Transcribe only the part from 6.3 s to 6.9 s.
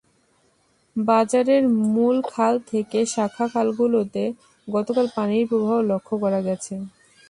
গেছে।